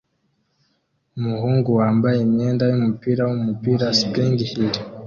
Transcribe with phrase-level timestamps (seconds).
[1.19, 4.73] Umuhungu wambaye imyenda yumupira wumupira "Spring Hill"